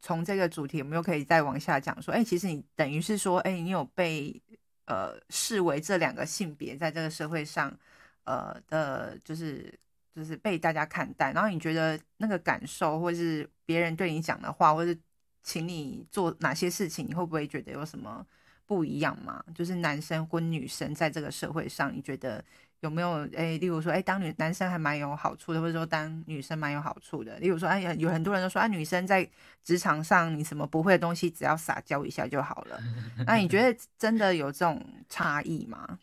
[0.00, 2.00] 从这个主题我们又可以再往下讲？
[2.02, 4.42] 说，哎、欸，其实你等于是说，哎、欸，你有被
[4.86, 7.76] 呃视为这两个性别在这个社会上
[8.24, 9.78] 呃的，就是
[10.14, 11.32] 就是被大家看待。
[11.32, 14.98] 然后你觉得那个感受，或是别人对你讲的话，或是
[15.44, 18.26] 请你做哪些事情，你会不会觉得有什么？
[18.66, 22.42] 不一样吗，就是男生跟女生在这个社会上，你觉得
[22.80, 23.28] 有没有？
[23.36, 27.38] 哎，例如说，哎，当女男生还蛮有好处的，或者说当女生蛮有好处的。
[27.40, 29.28] 例如说，哎，有很多人都说，啊，女生在
[29.62, 32.80] 职场上，你什么不会的东西，只要撒娇一下就好了。
[33.28, 35.98] 那你觉得真的有这种差异吗？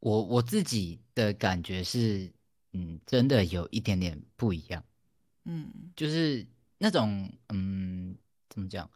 [0.00, 2.30] 我我自己的感觉是，
[2.74, 4.84] 嗯，真的有一点点不一样。
[5.46, 6.46] 嗯，就是
[6.82, 8.16] 那种，嗯，
[8.48, 8.90] 怎么讲？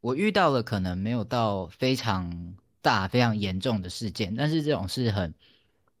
[0.00, 5.34] 我遇到了可能没有到非常大、非常严重的事件，但是这种是很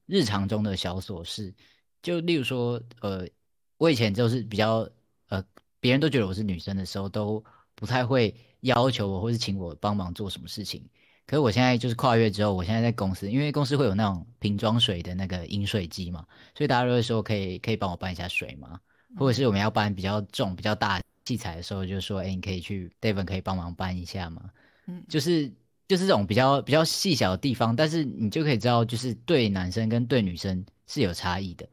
[0.06, 1.54] 日常中的小琐事。
[2.02, 3.28] 就例如说，呃，
[3.76, 4.88] 我以前就是比较
[5.28, 5.44] 呃，
[5.80, 7.44] 别人都觉得我是女生的时候，都
[7.74, 10.82] 不太会要求我或是请我帮忙做什么事情。
[11.26, 18.80] 可是我现在就是跨越之后，我现在在公司，因为公司会有那种瓶装水的那个饮水机嘛，所以大家都会说可以可以帮我搬一下水吗？
[19.16, 24.50] 或者是我们要搬比较重、比较大器材的时候，就说：“哎、欸，你可以去，David 可以帮忙搬一下吗？”
[24.86, 25.48] 嗯，就是
[25.88, 31.66] 就是这种比较比较细小的地方，但是你就可以知道，就是对男生跟对女生是有差异的。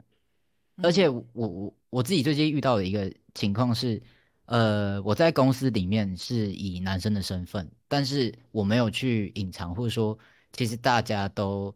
[0.82, 4.02] 而且我我我自己最近遇到的一个情况是，
[4.46, 10.18] 呃，我在公司里面是以男生的身份，但是我没有去隐藏，或者说
[10.52, 11.74] 其实大家都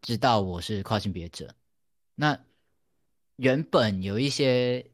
[0.00, 1.54] 知道我是跨性别者。
[2.14, 2.38] 那
[3.36, 4.86] 原本有一些。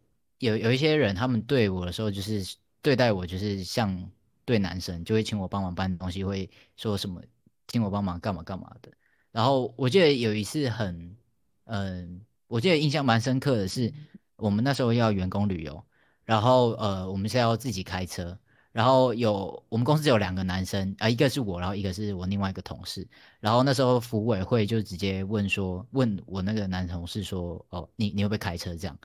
[0.45, 4.11] 有有一些人，他们对我的时候，就是对待我，就是像
[4.45, 7.23] 对男生，就会请我帮忙搬东西，会说什么
[7.67, 8.93] 请我帮忙干嘛干嘛的。
[9.33, 11.17] 然后我记得有一次很，
[11.65, 13.93] 嗯，我记得印象蛮深刻的是，
[14.37, 15.83] 我们那时候要员工旅游，
[16.25, 18.39] 然后呃，我们是要自己开车，
[18.71, 23.09] 然后有我们公司有两个男生啊，一个是我，然后一个是我另外一个同事。
[23.41, 28.99] 然后那时候福委会就直接问说，问我那个男同事说，哦，你你会不会开车这样？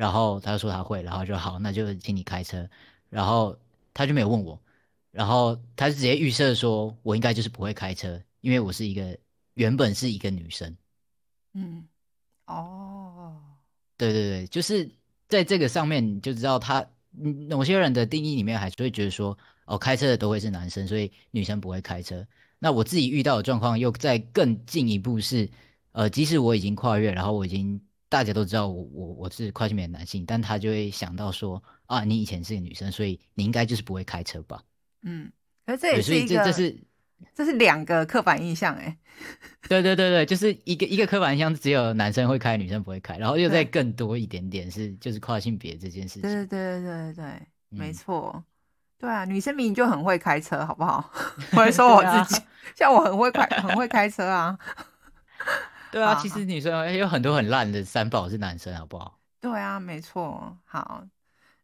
[0.00, 2.66] 然后他就说他会，然后就好，那就请你开车。
[3.10, 3.54] 然后
[3.92, 4.58] 他就没有问我，
[5.10, 9.18] 然后他就直接预设说我应该就是不会开车，因为我是一个
[9.52, 10.74] 原本是一个女生。
[11.52, 11.86] 嗯，
[12.46, 13.42] 哦，
[13.98, 14.90] 对对对，就是
[15.28, 16.82] 在这个上面你就知道他，
[17.50, 19.36] 某些人的定义里面还是会觉得说，
[19.66, 22.26] 哦，开车的都会是男生，所以女生不会开车。
[22.58, 25.50] 那我自己遇到的状况又再更进一步是，
[25.92, 27.78] 呃，即使我已经跨越，然后我已经。
[28.10, 34.60] 大家都知道我我我是跨性别男性，但他就会想到说啊，你以前是个女生，所以你应该就是不会开车吧？
[35.02, 35.30] 嗯，
[35.64, 36.80] 可是这也是一个，这，这是
[37.32, 38.98] 这是两个刻板印象哎。
[39.68, 46.22] 对对对对，就是一个一个刻板印象，只有男生会开，女生不会开，然后又再更多一点点是就是跨性别这件事情。
[46.22, 47.24] 对对对对对对，
[47.70, 48.42] 嗯、没错。
[48.98, 51.10] 对啊，女生明明就很会开车，好不好？
[51.52, 54.58] 我会说我自己，啊、像我很会开很会开车啊。
[55.92, 59.18] 对啊，其实女生有很多很烂的三宝是男生，好不好？
[59.40, 60.56] 对啊，没错。
[60.64, 61.04] 好，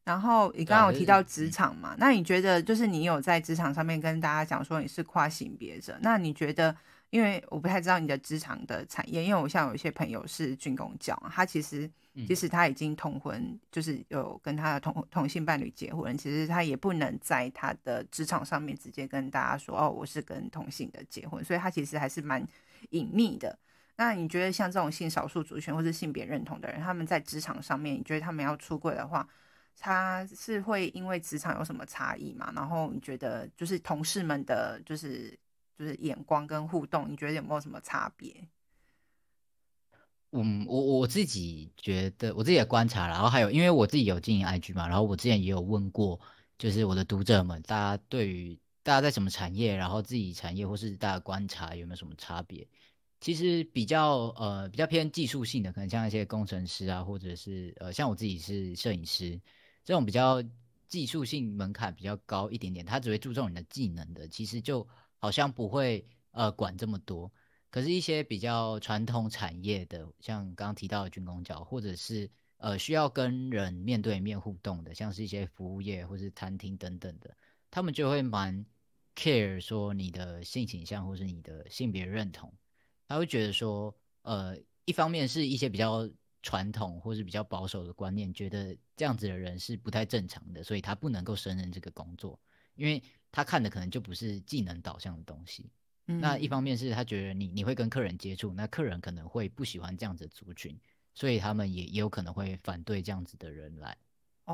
[0.05, 1.91] 然后你刚刚有提到职场嘛？
[1.91, 6.75] 啊、那你觉得，就是你有在职场上面跟大家讲说你是跨性别者，那你觉得，
[7.11, 11.91] 因为我不太知道你的职场的产业，因为我像有一些朋友是军工教，他其实
[12.27, 22.43] 即使他已经同婚，就是有跟他的同同性伴侣结婚，其实他也不能在他的职场上面直接跟大家说哦，我是跟同性的结婚，所以他其实还是蛮
[22.91, 23.59] 隐秘的。
[23.97, 29.27] 那你觉得像这种性少数族群或是性别认同的人，他们在职场上面，你觉得他们要出柜的话，
[29.79, 32.53] 他是会因为职场有什么差异吗？
[32.55, 35.39] 然后你觉得就是同事们的，就是
[35.79, 38.47] 就是眼光跟互动，你觉得有没有什么差别？
[40.33, 46.21] 嗯，我我自己觉得我自己的观察，然后还有因为我自己有经营 IG 嘛，然后我之前也有问过，
[46.59, 52.67] 就是我的读者们，大家对于大家在什么产业，然后自己产业或是大家观察有没有什么差别？
[53.21, 59.41] 其实比较呃比较偏技术性的，可能像一些工程师啊，或者是呃像我自己是摄影师
[59.85, 60.43] 这种比较
[60.87, 64.87] 技术性门槛比较高一点点，他只会注重你的技能的，其实就
[65.19, 67.33] 好像不会呃管这么多。
[67.69, 77.37] 可是，一些比较传统产业的，像刚刚提到的军公教，或者是呃需要跟人面对面互动的，像是一些服务业或是餐厅等等的，
[77.71, 78.65] 他们就会蛮
[79.15, 82.51] care 说你的性倾向或是你的性别认同，
[83.09, 86.09] 他会觉得说，呃，一方面是一些比较
[86.43, 92.39] 传统或是比较保守的观念，觉得这样子的人是不太正常的，所以他不能够胜任这个工作，
[92.75, 93.03] 因为
[93.33, 95.71] 他看的可能就不是技能导向的东西。
[96.09, 100.79] 那一方面是他觉得你你会跟客人接触，那客人可能会不喜欢这样子的族群，
[101.15, 103.97] 所以他们也也有可能会反对这样子的人来。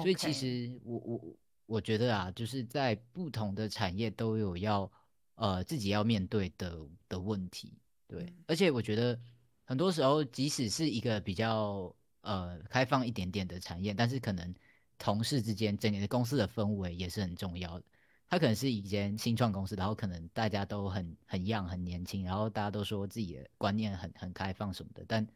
[0.00, 1.36] 所以其实我我
[1.66, 4.90] 我觉得啊，就是在不同的产业都有要
[5.34, 6.74] 呃自己要面对的
[7.06, 7.74] 的问题，
[8.12, 8.24] 对。
[8.24, 8.44] 嗯。
[8.46, 9.18] 而且我觉得
[9.64, 14.54] 很多时候，即使是一个比较呃开放一点点的产业，但是可能
[14.98, 17.84] 同事之间整个公司的氛围也是很重要的。
[18.28, 25.26] 他可能是一间新创公司，然后可能大家都很很 young 很年轻，然后大家都说自己的观念很很开放什么的，但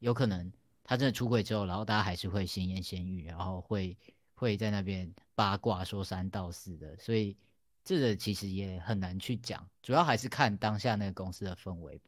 [0.00, 0.52] 有可能
[0.84, 3.96] 他真的出柜之后，然后大家还是会闲言闲语，然后会
[4.34, 7.34] 会在那边八卦说三道四的，所以
[7.82, 11.98] 这个其实也很难去讲，主要还是看当下那个公司的氛围。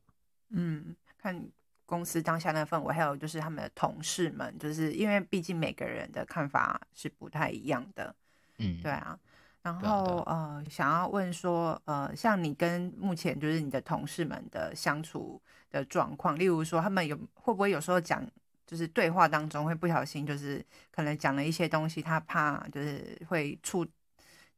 [0.51, 1.49] 嗯，看
[1.87, 8.15] 公司当下那氛围，还有就是他们的同事们，就是因为毕竟每个人的看法是不太一样的。
[8.59, 9.19] 嗯，对啊。
[9.63, 15.41] 然后呃，想要问说，呃，像你跟目前就是你的同事们的相处
[15.71, 18.23] 的状况，例如说他们有会不会有时候讲，
[18.67, 23.87] 就是对话当中会不小心就是可能讲了一些东西，他怕就是会触，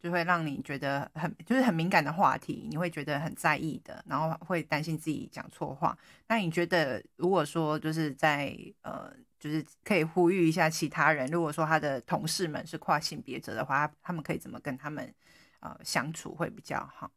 [0.01, 5.97] 就会让你觉得很就是很敏感的话题，你会觉得很在意的，然后会担心自己讲错话。
[6.29, 9.13] 那你觉得如果说就是在呃。
[9.39, 15.15] 就是可以呼吁一下其他人，如果说他的同事们是跨性别者的话，他们可以怎么跟他们
[15.61, 17.13] 呃相处会比较好？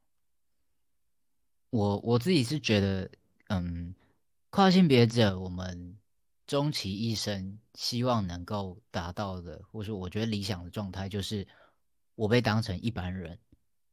[1.69, 3.09] 我我自己是觉得，
[3.47, 3.95] 嗯，
[4.49, 5.97] 跨性别者我们
[6.45, 11.47] 终其一生希望能够达到的，或是我觉得理想的状态，就是
[12.19, 13.39] 我被当成一般人。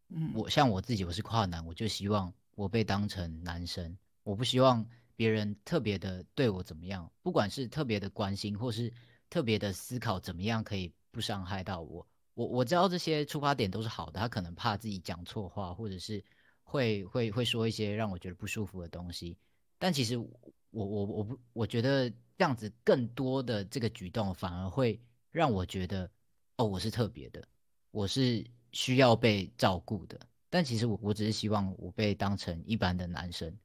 [0.08, 4.84] 嗯，我像我自己，我是跨男，我就希望我被当成男生，我不希望。
[5.14, 8.92] 别人特别的对我怎么样，不管是特别的关心，或是
[9.30, 12.06] 特别的思考，怎么样可以不伤害到我？
[12.34, 16.22] 我我知道这些出发点都是好的，他可能怕自己讲错话，或者是
[16.64, 19.38] 会会会说一些让我觉得不舒服的东西。
[19.78, 20.28] 但其实我
[20.70, 25.00] 我我不，我觉得这样子更多的这个举动，反而会
[25.30, 26.10] 让我觉得，
[26.56, 27.48] 哦，我是特别的，
[27.90, 30.18] 我是需要被照顾的。
[30.50, 33.56] 但其实我我只是希望我被当成一般的男生，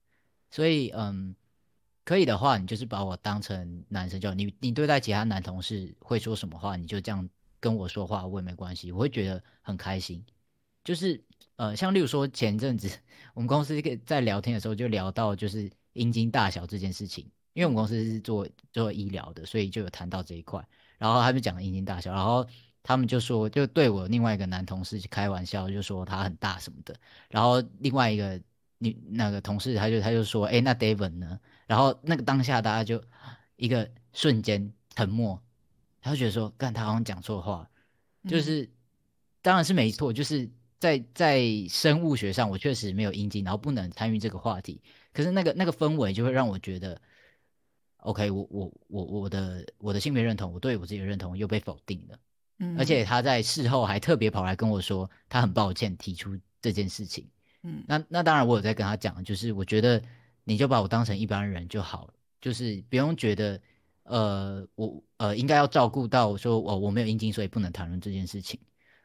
[0.49, 1.35] 所以嗯。
[2.03, 10.25] 可以的话，你就是把我当成男生就，你你对待其他男同事会说什么话，你就这样跟我说话，我也没关系，我会觉得很开心。
[10.83, 11.23] 就是
[11.57, 12.89] 呃，像例如说前阵子
[13.35, 20.67] 我们公司在聊天的时候就聊到就是阴茎大小这件事情，因为我们公司是做做医疗的，所以就有谈到这一块。
[20.97, 22.45] 然后他们讲阴茎大小，然后
[22.83, 26.95] 他们就说就对我另外一个男同事开玩笑，就说他很大什么的。
[27.29, 28.41] 然后另外一个
[28.79, 31.39] 女那个同事他就他就说，哎，那 David 呢？
[31.67, 33.03] 然后那个当下，大家就
[33.55, 35.41] 一个瞬间沉默，
[36.01, 37.69] 他就觉得说，干他好像讲错话，
[38.27, 38.69] 就是、嗯、
[39.41, 44.81] 当然是没错，就是在在生物学上，我确实没有阴茎，然后不能参与这个话题。
[45.13, 46.99] 可是那个那个氛围就会让我觉得
[47.97, 52.17] ，OK，我我我我的我的性别认同，我对我自己的认同又被否定了。
[52.61, 57.27] 嗯，而且他在事后还特别跑来跟我说，他很抱歉提出这件事情。
[57.63, 60.01] 嗯，那那当然我有在跟他讲，就是我觉得。
[60.43, 63.61] 你就把我当成一般人就好了，就是不用觉得，
[64.05, 68.59] 呃，我呃应该要照顾到说，我我没有阴茎，所以不能谈论这件事情。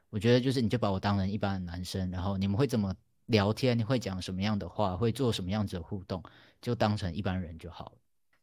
[0.09, 2.92] 我觉得就是你就把我当成一般的男生，然后你们会怎么
[3.26, 6.22] 聊天，你会讲什么样的话，会做什么样子的互动，
[6.62, 7.98] 就当成一般人就好了。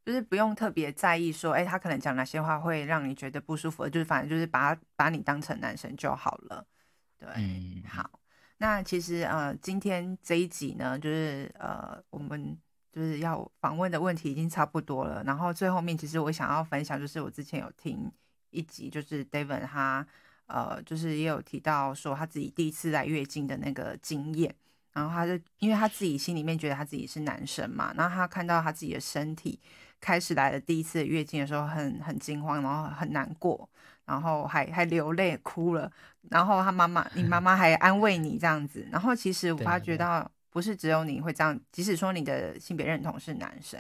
[0.05, 6.65] 就是不用特别在意说，哎，他可能讲哪些话会让你觉得不舒服，就是反正就是把把你当成男生就好了。
[7.17, 8.19] 对，嗯，好。
[8.57, 12.57] 那其实呃，今天这一集呢，就是呃，我们。
[12.93, 18.11] 就是要访问的问题已经差不多了，然后最后面其实我想要分享，就是我之前有听
[18.51, 20.05] 一集，就是 David 他
[20.45, 24.53] 呃，就是也有提到说他自己第一次来月经的那个经验，
[24.91, 29.59] 然后他就因为他自己心里面觉得他自己是男生嘛，然后他看到他自己的身体
[30.03, 33.69] 开始来的第一次月经的时候，很很惊慌，然后很难过，
[34.05, 35.89] 然后还还流泪哭了，
[36.29, 40.29] 然后他妈妈，你妈 妈还安慰你这样子，然后其实我发觉到。
[40.53, 43.79] 不是只有你会这样，即使说你的性别认同是男生，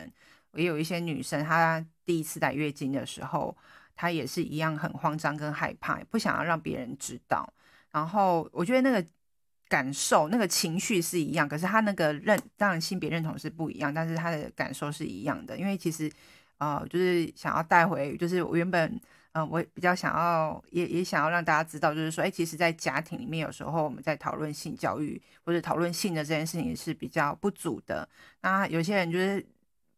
[0.55, 3.55] 也有一些女生，她第一次来月经的时候，
[3.95, 7.47] 她也是一样很慌张跟害怕，不想要让别人知道。
[7.91, 9.07] 然后我觉得那个
[9.73, 15.57] 感受、那个情绪是一样，可是他那个认当然性别认同是不一样，但是他的感受是一样的。
[15.57, 16.11] 因为其实
[16.59, 19.01] 呃，就是想要带回，就是我原本
[19.31, 28.07] 嗯、我比较想要也也想要让大家知道，就是说，哎，其实，在家庭里面，有时候我们在讨论性教育或者讨论性的这件事情是比较不足的。
[28.41, 29.43] 那有些人就是。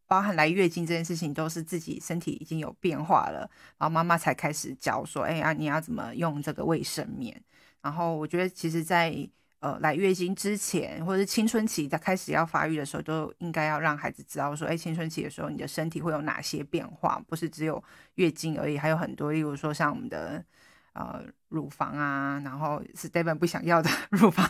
[0.08, 3.40] 包含来月经这件事情，都是自己身体已经有变化了，
[3.76, 7.42] 然后妈妈才开始教说：“哎呀，你要怎么用这个卫生棉？”
[7.82, 9.10] 然后我觉得，其实，在
[9.60, 17.22] 呃来月经之前，或者是青春期在开始要发育的时候，都应该要让孩子知道说：“哎，青春期的时候，你的身体会有哪些变化？
[17.28, 17.82] 不是只有
[18.14, 20.44] 月经而已，还有很多，例如说像我们的。”
[20.98, 24.48] 呃，乳房啊，然后是 David 不想要的 乳房，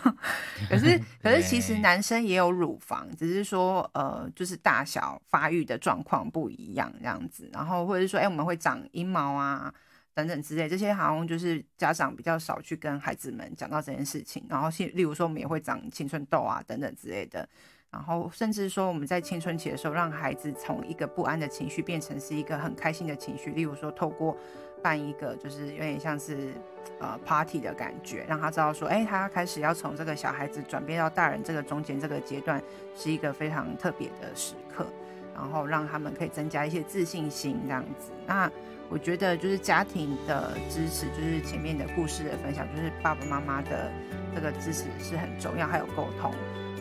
[0.71, 9.75] 可是 可是其实男生也有乳房，只是说呃，就是大小发育的状况不一样这样子，然后或者是说，哎、欸，我们会长阴毛啊
[10.17, 17.47] 等等之类，这些好像就是家长比较少去跟孩子们讲到这件事情，然后例如说我们也会长青春痘啊等等之类的。
[17.91, 23.51] 然后，甚至说我们在青春期的时候，让孩子从一个不安的情绪变成是一个很开心的情绪。
[23.51, 24.37] 例如说，透过
[24.83, 26.53] 办一个就是有点像是
[26.99, 32.62] 呃 party 的感觉，让他知道说，哎，他开始要从这个小孩子转变到大人这个中间这个阶段，
[32.95, 34.87] 是一个非常特别的时刻。
[35.35, 38.11] 然后让他们可以增加一些自信心，这样子。
[38.27, 38.51] 那
[38.89, 43.91] 我觉得就是家庭的支持，就是前面的故事的分享，就是爸爸妈妈的
[44.34, 46.32] 这个支持是很重要，还有沟通。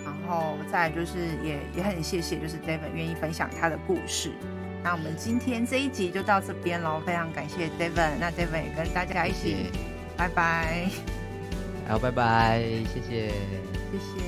[0.04, 4.32] 然后再就是也也很谢谢，就是 David 愿意分享他的故事。
[4.84, 8.18] 那我们今天这一集就到这边喽，非常感谢 David。
[8.20, 9.72] 那 David 也跟大家一起，
[10.16, 10.88] 拜拜。
[11.88, 12.60] 好，拜拜，
[12.94, 13.30] 谢谢，
[13.92, 14.25] 谢谢。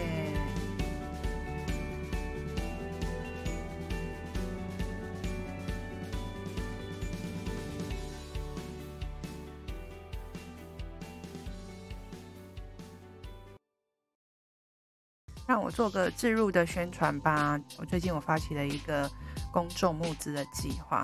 [15.47, 17.57] 让我做个置入的宣传吧。
[17.77, 19.09] 我最近我发起了一个
[19.49, 20.97] 公众募资的计划，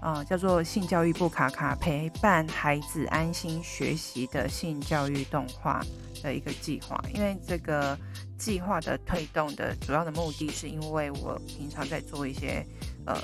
[0.00, 5.84] 啊、呃，叫做“性教育部卡卡”，陪伴孩子安心学习的性教育动画
[6.22, 6.98] 的一个计划。
[7.12, 7.96] 因为这个
[8.38, 12.66] 计划的推动的主要的目的是，因为我平常在做一些
[13.04, 13.14] 呃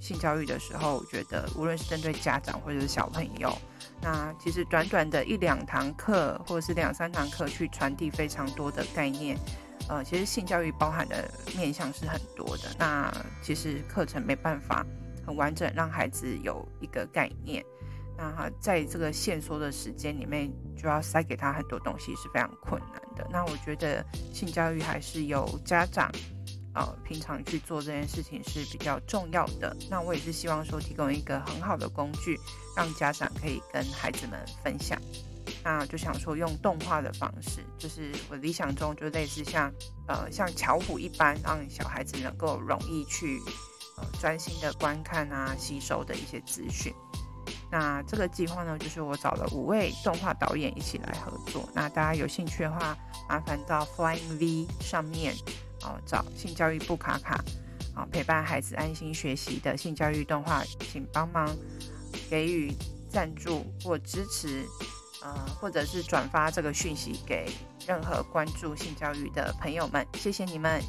[0.00, 3.54] 性教育的时候，我觉得无论是针对家长或者是小朋友，
[4.00, 9.36] 那其实短短的一两堂课或者是两三堂课，去传递非常多的概念。
[9.88, 12.64] 呃，其实性教育包含的面向是很多的。
[12.78, 13.12] 那
[13.42, 14.84] 其实课程没办法
[15.26, 17.64] 很完整让孩子有一个概念。
[18.16, 23.28] 那在这个限缩的时间里面，就要塞给他很多东西是非常困难的。
[23.30, 26.10] 那我觉得性教育还是由家长
[26.74, 29.76] 呃平常去做这件事情是比较重要的。
[29.90, 32.38] 那我也是希望说提供一个很好的工具，
[32.76, 34.96] 让家长可以跟孩子们分享。
[35.64, 39.72] 那就想说用动画的方式，就是我理想中就类似像
[40.06, 43.40] 呃像巧虎一般，让小孩子能够容易去
[43.96, 46.92] 呃专心的观看啊吸收的一些资讯。
[47.72, 51.66] 那这个计划呢，就是我找了五位动画导演一起来合作。
[51.74, 52.94] 那大家有兴趣的话，
[53.26, 55.34] 麻烦到 Flying V 上面
[55.82, 57.42] 哦找性教育部卡卡，
[57.94, 60.62] 啊陪伴孩子安心学习的性教育动画，
[60.92, 61.56] 请帮忙
[62.28, 62.70] 给予
[63.10, 64.62] 赞助或支持。
[65.24, 67.50] 呃，或者是转发这个讯息给
[67.86, 70.82] 任何关注性教育的朋友们，谢谢你们。